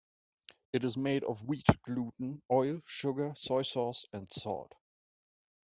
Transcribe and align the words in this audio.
It 0.73 0.83
is 0.83 0.97
made 0.97 1.23
of 1.25 1.43
wheat 1.47 1.67
gluten, 1.83 2.41
oil, 2.49 2.81
sugar, 2.87 3.33
soy 3.35 3.61
sauce, 3.61 4.03
and 4.11 4.27
salt. 4.33 4.73